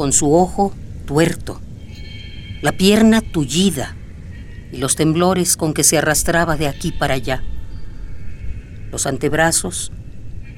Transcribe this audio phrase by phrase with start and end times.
[0.00, 0.72] con su ojo
[1.04, 1.60] tuerto,
[2.62, 3.96] la pierna tullida
[4.72, 7.42] y los temblores con que se arrastraba de aquí para allá.
[8.90, 9.92] Los antebrazos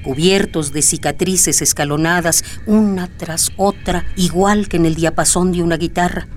[0.01, 6.29] cubiertos de cicatrices escalonadas una tras otra, igual que en el diapasón de una guitarra,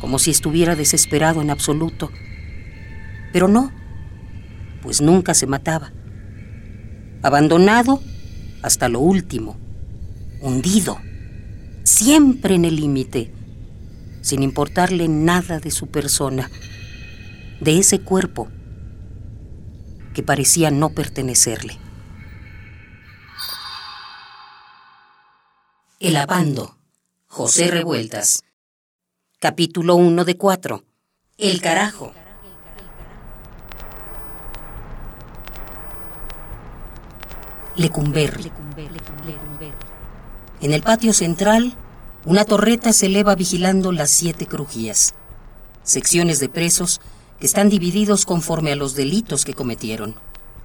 [0.00, 2.10] como si estuviera desesperado en absoluto.
[3.30, 3.70] Pero no,
[4.80, 5.92] pues nunca se mataba.
[7.20, 8.00] Abandonado
[8.62, 9.58] hasta lo último,
[10.40, 10.98] hundido,
[11.86, 13.32] siempre en el límite,
[14.20, 16.50] sin importarle nada de su persona,
[17.60, 18.48] de ese cuerpo
[20.12, 21.78] que parecía no pertenecerle.
[26.00, 26.76] El Abando,
[27.28, 28.42] José Revueltas.
[29.38, 30.84] Capítulo 1 de 4.
[31.38, 32.12] El carajo.
[37.76, 38.50] Lecumberri.
[40.60, 41.74] En el patio central,
[42.24, 45.12] una torreta se eleva vigilando las siete crujías,
[45.82, 47.00] secciones de presos
[47.38, 50.14] que están divididos conforme a los delitos que cometieron.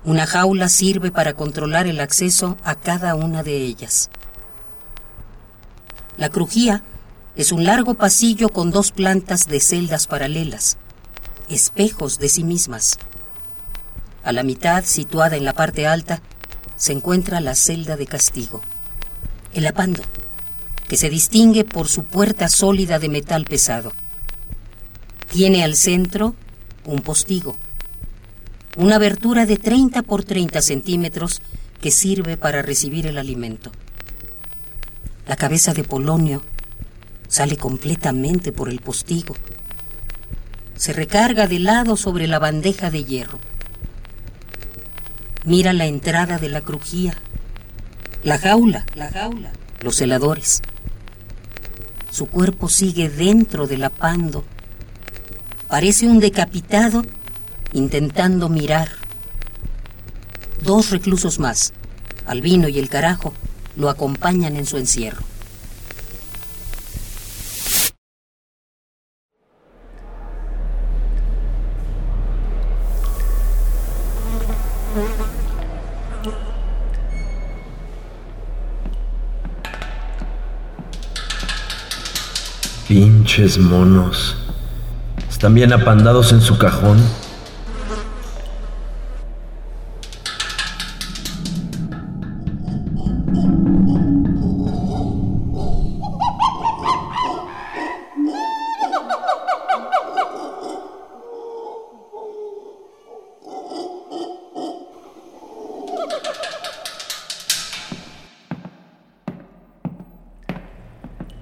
[0.05, 4.09] Una jaula sirve para controlar el acceso a cada una de ellas.
[6.17, 6.83] La crujía
[7.35, 10.77] es un largo pasillo con dos plantas de celdas paralelas,
[11.49, 12.97] espejos de sí mismas.
[14.23, 16.21] A la mitad, situada en la parte alta,
[16.77, 18.61] se encuentra la celda de castigo,
[19.53, 20.01] el apando,
[20.87, 23.93] que se distingue por su puerta sólida de metal pesado.
[25.31, 26.35] Tiene al centro
[26.85, 27.57] un postigo,
[28.77, 31.41] una abertura de 30 por 30 centímetros
[31.81, 33.71] que sirve para recibir el alimento.
[35.27, 36.41] La cabeza de Polonio
[37.27, 39.35] sale completamente por el postigo.
[40.75, 43.39] Se recarga de lado sobre la bandeja de hierro.
[45.45, 47.15] Mira la entrada de la crujía,
[48.23, 49.51] la jaula, la jaula,
[49.81, 50.61] los celadores.
[52.11, 54.43] Su cuerpo sigue dentro del apando.
[55.67, 57.03] Parece un decapitado
[57.73, 58.89] intentando mirar.
[60.61, 61.73] Dos reclusos más,
[62.25, 63.33] Albino y el carajo,
[63.75, 65.30] lo acompañan en su encierro.
[82.91, 84.35] Pinches monos.
[85.29, 86.97] ¿Están bien apandados en su cajón?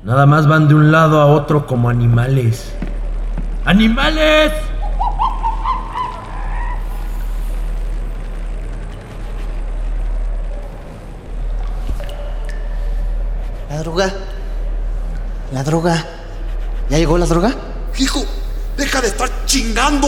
[0.09, 2.73] Nada más van de un lado a otro como animales.
[3.63, 4.51] ¡Animales!
[13.69, 14.11] La droga.
[15.53, 16.03] La droga.
[16.89, 17.53] ¿Ya llegó la droga?
[17.99, 18.23] Hijo,
[18.77, 20.07] deja de estar chingando.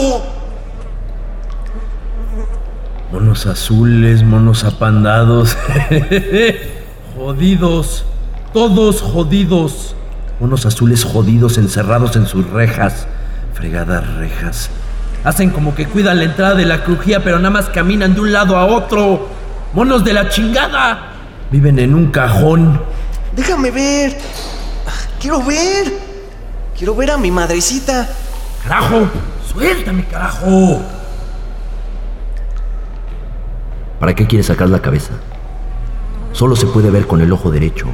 [3.12, 5.56] Monos azules, monos apandados.
[7.16, 8.04] jodidos.
[8.52, 9.96] Todos jodidos.
[10.38, 13.06] Monos azules jodidos encerrados en sus rejas.
[13.54, 14.70] Fregadas rejas.
[15.24, 18.32] Hacen como que cuidan la entrada de la crujía, pero nada más caminan de un
[18.32, 19.28] lado a otro.
[19.72, 21.12] Monos de la chingada.
[21.50, 22.82] Viven en un cajón.
[23.34, 24.18] Déjame ver.
[25.18, 25.92] Quiero ver.
[26.76, 28.08] Quiero ver a mi madrecita.
[28.64, 29.08] ¡Carajo!
[29.50, 30.82] ¡Suéltame, carajo!
[33.98, 35.12] ¿Para qué quieres sacar la cabeza?
[36.32, 37.86] Solo se puede ver con el ojo derecho.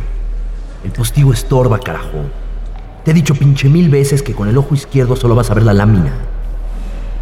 [0.84, 2.24] El postigo estorba, carajo.
[3.04, 5.64] Te he dicho pinche mil veces que con el ojo izquierdo solo vas a ver
[5.64, 6.12] la lámina.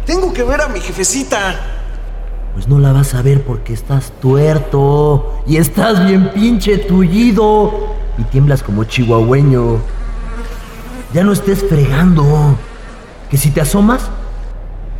[0.05, 1.55] Tengo que ver a mi jefecita.
[2.53, 8.23] Pues no la vas a ver porque estás tuerto y estás bien pinche tullido y
[8.23, 9.77] tiemblas como chihuahueño.
[11.13, 12.55] Ya no estés fregando.
[13.29, 14.09] Que si te asomas,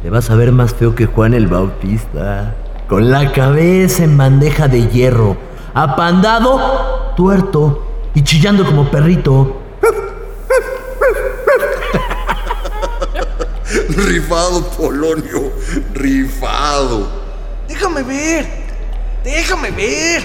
[0.04, 2.56] te vas a ver más feo que Juan el Bautista.
[2.88, 5.38] Con la cabeza en bandeja de hierro,
[5.74, 7.87] apandado, tuerto
[8.18, 9.62] y chillando como perrito.
[13.90, 15.52] Rifado, Polonio.
[15.94, 17.08] Rifado.
[17.68, 18.48] Déjame ver.
[19.24, 20.24] Déjame ver.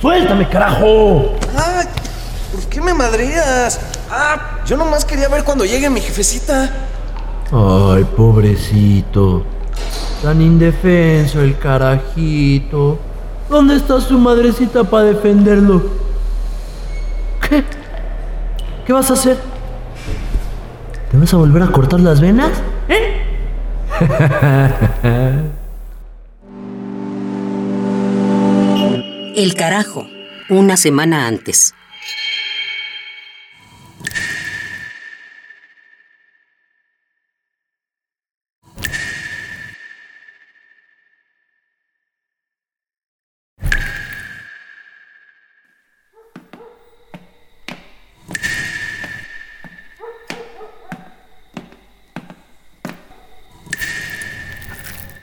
[0.00, 1.34] ¡Suéltame, carajo!
[1.54, 1.86] Ay,
[2.54, 3.78] ¿por qué me madreas?
[4.10, 6.70] Ah, yo nomás quería ver cuando llegue mi jefecita.
[7.52, 9.44] Ay, pobrecito.
[10.22, 12.98] Tan indefenso el carajito.
[13.50, 16.09] ¿Dónde está su madrecita para defenderlo?
[17.50, 17.64] ¿Qué?
[18.86, 19.36] ¿Qué vas a hacer?
[21.10, 22.52] ¿Te vas a volver a cortar las venas?
[22.88, 23.20] ¿Eh?
[29.36, 30.06] El carajo,
[30.48, 31.74] una semana antes.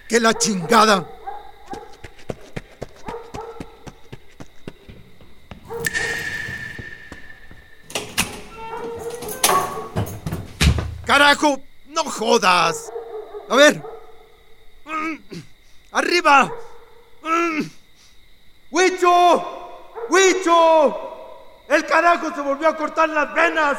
[0.07, 1.05] ¡Que la chingada!
[11.05, 11.61] ¡Carajo!
[11.87, 12.91] ¡No jodas!
[13.49, 13.83] A ver.
[15.91, 16.51] ¡Arriba!
[18.71, 19.09] ¡Huicho!
[20.09, 21.63] ¡Huicho!
[21.67, 23.77] ¡El carajo se volvió a cortar las venas!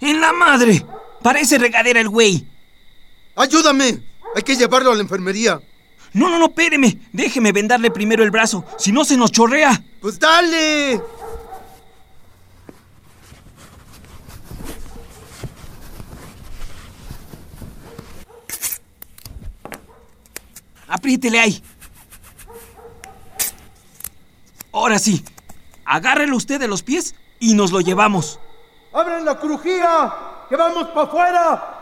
[0.00, 0.84] ¡En la madre!
[1.22, 2.46] Parece regadera el güey.
[3.36, 4.02] ¡Ayúdame!
[4.36, 5.60] Hay que llevarlo a la enfermería.
[6.12, 6.98] No, no, no, espéreme.
[7.12, 8.64] Déjeme vendarle primero el brazo.
[8.78, 9.82] Si no, se nos chorrea.
[10.00, 11.00] ¡Pues dale!
[20.86, 21.62] Apriétele ahí.
[24.72, 25.24] Ahora sí.
[25.84, 28.38] Agárrelo usted de los pies y nos lo llevamos.
[28.92, 30.33] ¡Abren la crujía!
[30.48, 31.74] ¡Que vamos para afuera!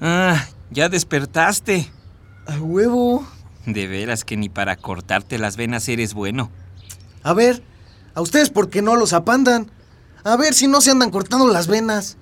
[0.00, 1.90] Ah, ya despertaste.
[2.46, 3.26] A huevo.
[3.66, 6.50] De veras que ni para cortarte las venas eres bueno.
[7.22, 7.62] A ver,
[8.18, 9.70] a ustedes por qué no los apandan.
[10.24, 12.16] A ver si no se andan cortando las venas.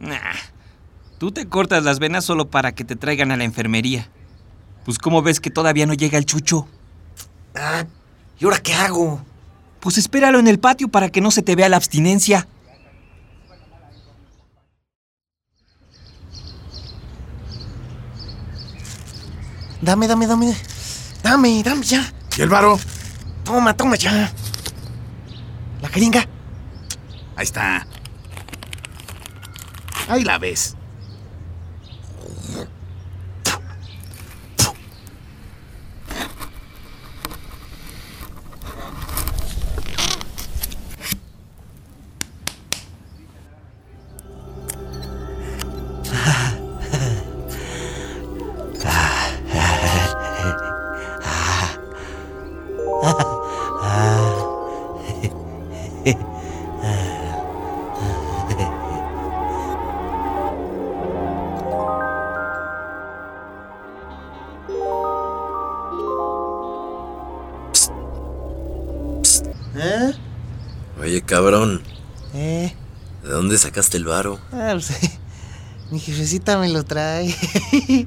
[0.00, 0.16] Nah,
[1.18, 4.08] tú te cortas las venas solo para que te traigan a la enfermería.
[4.86, 6.66] Pues ¿cómo ves que todavía no llega el chucho?
[7.54, 7.84] Ah,
[8.38, 9.22] ¿y ahora qué hago?
[9.80, 12.48] Pues espéralo en el patio para que no se te vea la abstinencia.
[19.82, 20.56] Dame, dame, dame.
[21.22, 22.10] Dame, dame ya.
[22.38, 22.80] ¿Y el varo?
[23.44, 24.32] Toma, toma ya.
[25.82, 26.26] La jeringa.
[27.36, 27.86] Ahí está.
[30.08, 30.76] Ahí la ves.
[73.62, 74.38] Sacaste el varo?
[74.52, 74.90] Ah, pues,
[75.90, 77.34] mi jefecita me lo trae.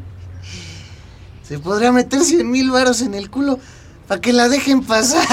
[1.47, 3.59] Se podría meter cien mil varos en el culo
[4.07, 5.27] para que la dejen pasar.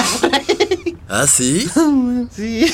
[1.09, 1.67] ¿Ah, sí?
[2.33, 2.65] Sí.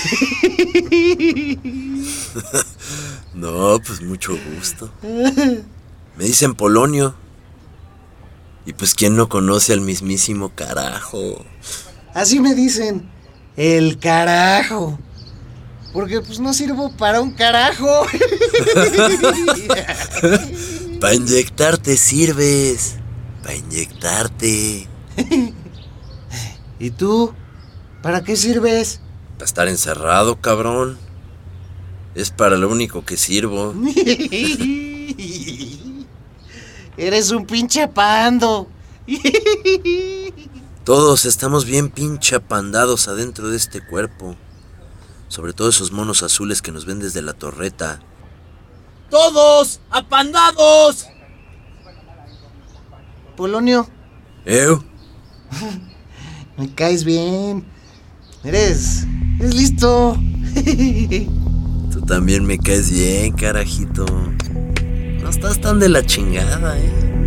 [3.34, 4.90] No, pues mucho gusto.
[5.02, 7.16] Me dicen Polonio.
[8.66, 11.44] Y pues, ¿quién no conoce al mismísimo carajo?
[12.14, 13.10] Así me dicen.
[13.58, 15.00] El carajo.
[15.94, 17.88] Porque pues no sirvo para un carajo.
[21.00, 22.96] Para inyectarte sirves.
[23.42, 24.88] Para inyectarte.
[26.78, 27.34] ¿Y tú?
[28.02, 29.00] ¿Para qué sirves?
[29.36, 30.98] Para estar encerrado, cabrón.
[32.16, 33.74] Es para lo único que sirvo.
[36.98, 38.68] Eres un pinche pando.
[40.84, 44.36] Todos estamos bien pinche apandados adentro de este cuerpo.
[45.30, 48.02] Sobre todo esos monos azules que nos ven desde la torreta.
[49.10, 49.80] ¡Todos!
[49.90, 51.08] ¡Apandados!
[53.38, 53.88] Polonio,
[54.46, 54.84] ¿Eu?
[56.58, 57.64] me caes bien.
[58.44, 59.06] Eres.
[59.40, 60.18] Eres listo.
[61.92, 64.06] Tú también me caes bien, carajito.
[65.22, 67.19] No estás tan de la chingada, eh.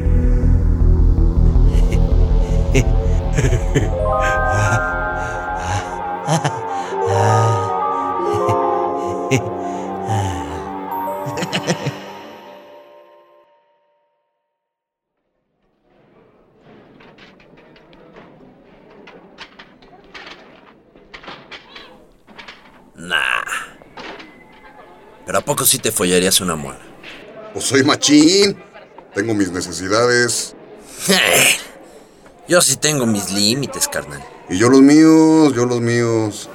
[25.63, 26.79] Poco sí te follarías una mona?
[27.53, 28.61] Pues soy machín.
[29.15, 30.55] Tengo mis necesidades.
[32.49, 34.23] Yo sí tengo mis límites, carnal.
[34.51, 36.51] Y yo los míos, yo los míos.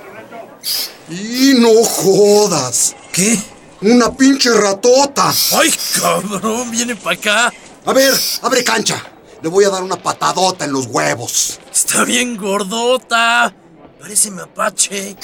[1.09, 2.95] Y no jodas.
[3.13, 3.39] ¿Qué?
[3.81, 5.33] Una pinche ratota.
[5.53, 6.69] ¡Ay, cabrón!
[6.69, 7.53] Viene para acá.
[7.85, 9.01] A ver, abre cancha.
[9.41, 11.59] Le voy a dar una patadota en los huevos.
[11.71, 13.55] Está bien gordota.
[13.99, 15.15] Parece mapache.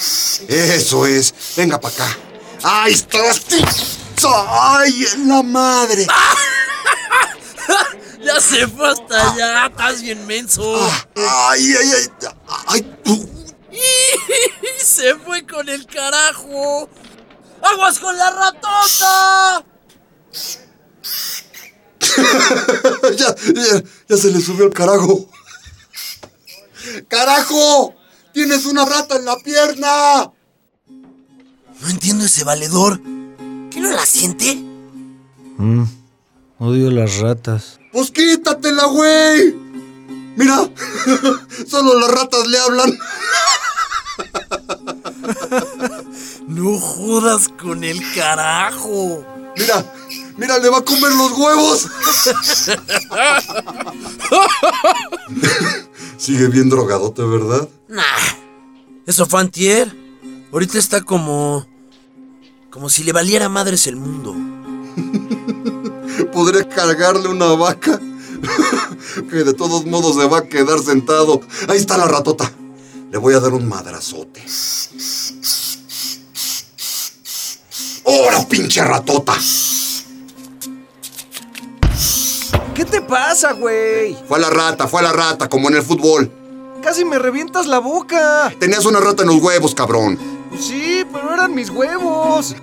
[0.48, 1.34] Eso es.
[1.56, 2.18] Venga para acá.
[2.66, 3.42] ¡Ahí estás!
[4.26, 6.06] ¡Ay, la madre!
[8.24, 9.66] ya se fue hasta allá.
[9.66, 10.74] Estás bien menso.
[11.14, 12.08] ¡Ay, ay, ay!
[12.66, 12.90] ¡Ay!
[14.82, 16.88] se fue con el carajo.
[17.60, 19.62] ¡Aguas con la ratota!
[23.14, 25.28] ya, ya, ya se le subió el carajo.
[27.08, 27.94] ¡Carajo!
[28.32, 30.32] ¡Tienes una rata en la pierna!
[31.80, 33.00] No entiendo ese valedor.
[33.70, 34.54] ¿Qué no la siente?
[35.58, 35.84] Mm,
[36.58, 37.78] odio las ratas.
[37.92, 39.54] Pues quítatela, güey.
[40.36, 40.68] Mira,
[41.66, 42.98] solo las ratas le hablan.
[46.46, 49.24] No jodas con el carajo.
[49.56, 49.92] Mira,
[50.36, 51.88] mira, le va a comer los huevos.
[56.18, 57.68] Sigue bien drogadote, ¿verdad?
[57.88, 58.02] Nah.
[59.06, 59.96] Eso fue antier.
[60.54, 61.66] Ahorita está como...
[62.70, 64.36] Como si le valiera madres el mundo.
[66.32, 67.98] Podré cargarle una vaca.
[69.30, 71.40] que de todos modos se va a quedar sentado.
[71.66, 72.52] Ahí está la ratota.
[73.10, 74.44] Le voy a dar un madrazote.
[78.04, 79.34] ¡Hora, pinche ratota!
[82.76, 84.16] ¿Qué te pasa, güey?
[84.28, 86.30] Fue a la rata, fue a la rata, como en el fútbol.
[86.80, 88.54] Casi me revientas la boca.
[88.60, 90.33] Tenías una rata en los huevos, cabrón.
[90.58, 92.54] Sí, pero eran mis huevos.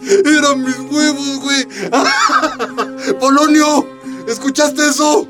[0.00, 1.66] Eran mis huevos, güey.
[3.20, 3.86] Polonio,
[4.26, 5.26] ¿escuchaste eso?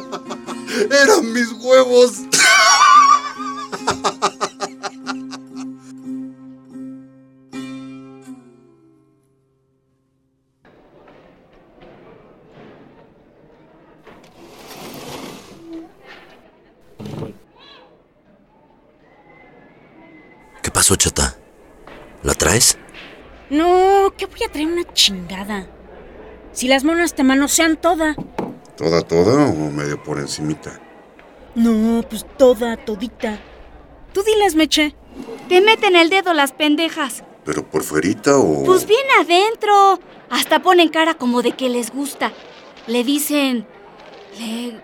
[0.90, 2.22] Eran mis huevos.
[24.40, 25.66] Voy a traer una chingada.
[26.52, 28.16] Si las monas te manosean toda.
[28.76, 30.80] ¿Toda, toda o medio por encimita?
[31.54, 33.38] No, pues toda, todita.
[34.14, 34.94] Tú diles, Meche.
[35.48, 37.22] Te meten el dedo las pendejas.
[37.44, 38.64] ¿Pero por fuerita o...?
[38.64, 40.00] Pues bien adentro.
[40.30, 42.32] Hasta ponen cara como de que les gusta.
[42.86, 43.66] Le dicen...
[44.38, 44.80] Le...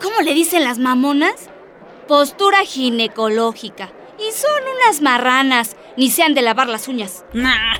[0.00, 1.50] ¿Cómo le dicen las mamonas?
[2.08, 3.92] Postura ginecológica.
[4.18, 5.76] Y son unas marranas.
[5.96, 7.24] Ni se han de lavar las uñas.
[7.32, 7.76] Nah,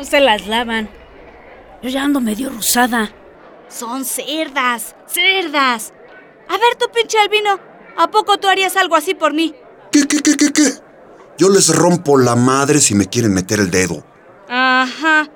[0.00, 0.88] no se las lavan.
[1.82, 3.12] Yo ya ando medio rusada.
[3.68, 5.92] Son cerdas, cerdas.
[6.48, 7.60] A ver, tú pinche albino,
[7.98, 9.54] ¿a poco tú harías algo así por mí?
[9.92, 10.70] ¿Qué, qué, qué, qué, qué?
[11.36, 14.02] Yo les rompo la madre si me quieren meter el dedo.
[14.48, 15.28] Ajá.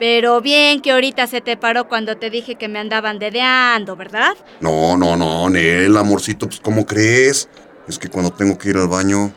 [0.00, 4.36] Pero bien que ahorita se te paró cuando te dije que me andaban dedeando, ¿verdad?
[4.60, 7.48] No, no, no, Nel, amorcito, pues ¿cómo crees?
[7.86, 9.32] Es que cuando tengo que ir al baño,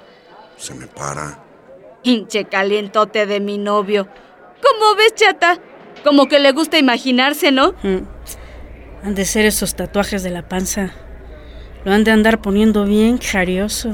[0.58, 1.44] se me para.
[2.02, 4.08] Hinche calientote de mi novio.
[4.62, 5.60] ¿Cómo ves, chata?
[6.04, 7.74] Como que le gusta imaginarse, ¿no?
[7.84, 8.00] Mm.
[9.04, 10.94] Han de ser esos tatuajes de la panza.
[11.84, 13.94] Lo han de andar poniendo bien jarioso.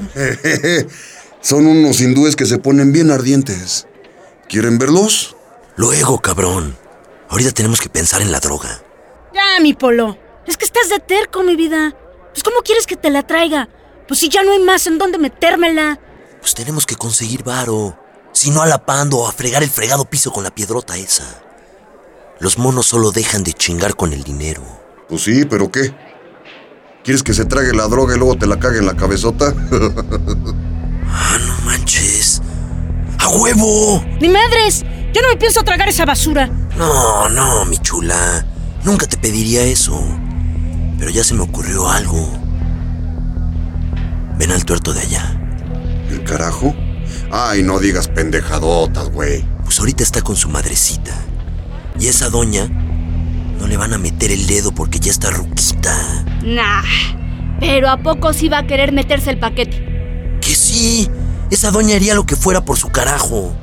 [1.41, 3.88] Son unos hindúes que se ponen bien ardientes.
[4.50, 5.36] ¿Quieren verlos?
[5.75, 6.77] Luego, cabrón.
[7.29, 8.81] Ahorita tenemos que pensar en la droga.
[9.33, 10.17] Ya, mi polo.
[10.45, 11.95] Es que estás de terco, mi vida.
[12.33, 13.69] Pues, ¿cómo quieres que te la traiga?
[14.07, 16.00] Pues si ya no hay más en dónde metérmela.
[16.39, 17.97] Pues tenemos que conseguir varo.
[18.38, 21.24] Si no alapando o a fregar el fregado piso con la piedrota esa.
[22.39, 24.62] Los monos solo dejan de chingar con el dinero.
[25.10, 25.91] Pues sí, pero ¿qué?
[27.03, 29.48] ¿Quieres que se trague la droga y luego te la cague en la cabezota?
[31.08, 32.44] ah, no manches.
[33.17, 34.06] ¡A huevo!
[34.22, 34.86] ¡Ni madres!
[35.15, 36.46] Yo no me pienso tragar esa basura.
[36.77, 38.46] No, no, mi chula.
[38.84, 40.00] Nunca te pediría eso.
[41.00, 42.32] Pero ya se me ocurrió algo.
[44.38, 45.41] Ven al tuerto de allá.
[46.12, 46.75] ¿El carajo?
[47.31, 49.45] Ay, no digas pendejadotas, güey.
[49.63, 51.13] Pues ahorita está con su madrecita.
[52.00, 52.67] Y esa doña
[53.59, 56.25] no le van a meter el dedo porque ya está ruquita.
[56.43, 56.83] Nah.
[57.59, 60.38] Pero ¿a poco sí va a querer meterse el paquete?
[60.41, 61.09] Que sí.
[61.50, 63.55] Esa doña haría lo que fuera por su carajo.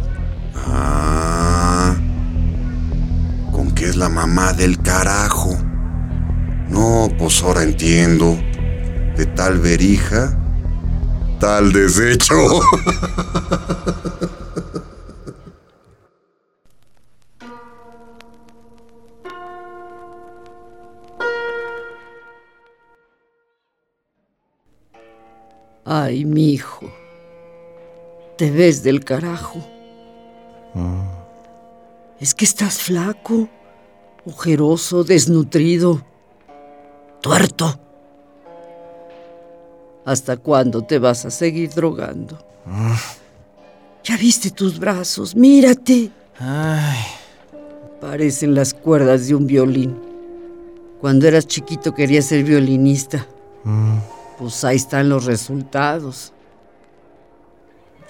[0.67, 1.95] Ah.
[3.53, 5.57] ¿Con qué es la mamá del carajo?
[6.69, 8.37] No, pues ahora entiendo.
[9.17, 10.37] De tal verija,
[11.45, 12.35] Desecho.
[25.85, 26.91] Ay, mi hijo.
[28.39, 29.63] Te ves del carajo.
[32.21, 33.51] Es que estás flaco,
[34.25, 36.07] ojeroso, desnutrido,
[37.21, 37.84] tuerto.
[40.05, 42.39] ¿Hasta cuándo te vas a seguir drogando?
[44.05, 46.11] Ya viste tus brazos, mírate.
[46.39, 46.99] Ay.
[48.01, 49.99] Parecen las cuerdas de un violín.
[51.01, 53.27] Cuando eras chiquito querías ser violinista.
[54.39, 56.33] Pues ahí están los resultados.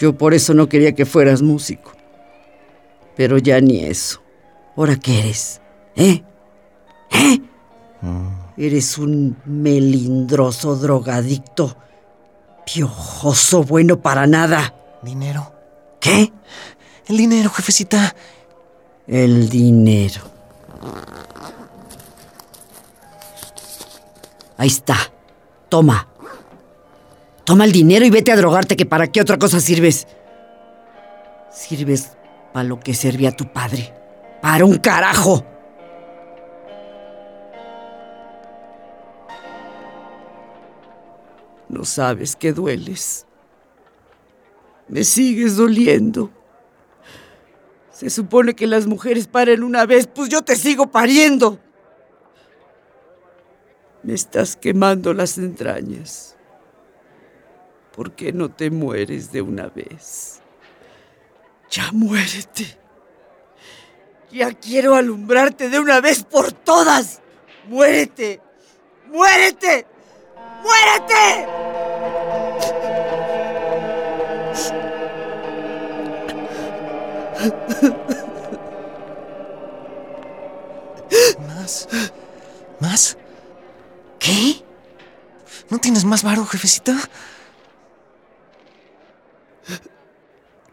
[0.01, 1.93] Yo por eso no quería que fueras músico.
[3.17, 4.21] Pero ya ni eso.
[4.77, 5.61] ¿Ahora qué eres?
[5.95, 6.25] ¿Eh?
[7.11, 7.41] ¿Eh?
[8.57, 11.77] Eres un melindroso drogadicto.
[12.65, 14.75] Piojoso, bueno para nada.
[15.03, 15.53] Dinero.
[16.01, 16.33] ¿Qué?
[17.07, 18.15] El dinero, jefecita.
[19.07, 20.23] El dinero.
[24.57, 24.97] Ahí está.
[25.69, 26.09] Toma.
[27.45, 30.07] Toma el dinero y vete a drogarte, que para qué otra cosa sirves.
[31.53, 32.13] Sirves
[32.53, 33.93] para lo que servía tu padre.
[34.41, 35.45] Para un carajo.
[41.69, 43.27] No sabes que dueles.
[44.89, 46.31] Me sigues doliendo.
[47.91, 51.59] Se supone que las mujeres paren una vez, pues yo te sigo pariendo.
[54.03, 56.37] Me estás quemando las entrañas.
[57.95, 60.41] ¿Por qué no te mueres de una vez?
[61.71, 62.79] Ya muérete.
[64.33, 67.23] Ya quiero alumbrarte de una vez por todas.
[67.69, 68.41] Muérete.
[69.07, 69.87] Muérete.
[70.63, 71.47] Muérete.
[81.47, 81.89] ¿Más?
[82.81, 83.17] ¿Más?
[84.19, 84.63] ¿Qué?
[85.71, 86.97] ¿No tienes más varo, jefecita?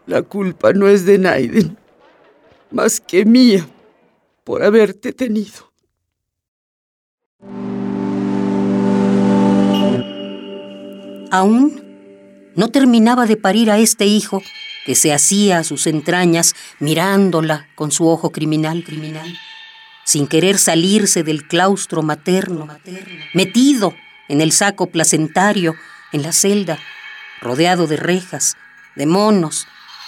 [0.05, 1.77] La culpa no es de Naiden,
[2.69, 3.65] más que mía,
[4.43, 5.70] por haberte tenido.
[11.31, 11.81] Aún
[12.57, 14.43] no terminaba de parir a este hijo
[14.85, 19.37] que se hacía a sus entrañas mirándola con su ojo criminal, criminal,
[20.03, 22.67] sin querer salirse del claustro materno,
[23.33, 23.93] metido
[24.27, 25.75] en el saco placentario,
[26.11, 26.79] en la celda,
[27.41, 28.57] rodeado de rejas,
[28.97, 29.67] de monos,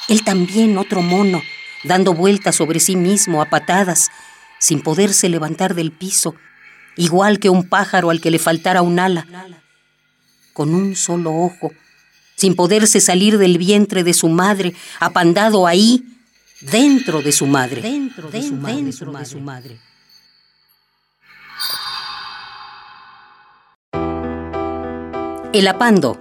[0.09, 1.41] él también otro mono,
[1.85, 4.09] dando vueltas sobre sí mismo a patadas,
[4.59, 6.35] sin poderse levantar del piso,
[6.97, 9.25] igual que un pájaro al que le faltara un ala,
[10.53, 11.71] con un solo ojo,
[12.35, 16.03] sin poderse salir del vientre de su madre, apandado ahí,
[16.61, 19.79] dentro de su madre, dentro de su madre, dentro de su madre.
[25.53, 26.19] El Apando,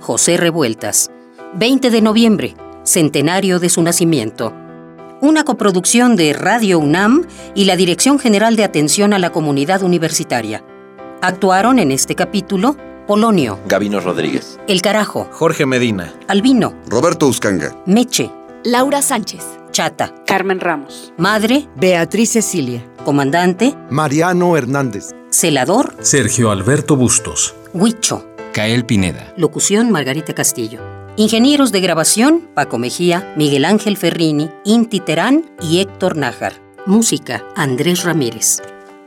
[0.00, 1.10] José Revueltas,
[1.54, 4.54] 20 de noviembre, centenario de su nacimiento.
[5.20, 10.64] Una coproducción de Radio UNAM y la Dirección General de Atención a la Comunidad Universitaria.
[11.20, 12.76] Actuaron en este capítulo
[13.08, 14.60] Polonio, Gabino Rodríguez.
[14.68, 16.12] El Carajo, Jorge Medina.
[16.28, 17.74] Albino, Roberto Uscanga.
[17.86, 18.30] Meche,
[18.64, 19.42] Laura Sánchez.
[19.70, 21.14] Chata, Carmen Ramos.
[21.16, 22.84] Madre, Beatriz Cecilia.
[23.06, 25.14] Comandante, Mariano Hernández.
[25.30, 27.54] Celador, Sergio Alberto Bustos.
[27.72, 28.26] Huicho.
[28.52, 29.32] Cael Pineda.
[29.38, 30.80] Locución Margarita Castillo.
[31.16, 36.60] Ingenieros de grabación Paco Mejía, Miguel Ángel Ferrini, Inti Terán y Héctor Nájar.
[36.84, 38.58] Música Andrés Ramírez.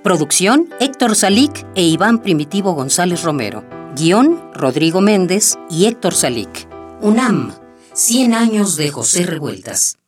[0.01, 3.63] Producción Héctor Salic e Iván Primitivo González Romero.
[3.93, 6.67] Guión Rodrigo Méndez y Héctor Salic.
[7.01, 7.53] UNAM.
[7.93, 10.00] 100 años de José Revueltas.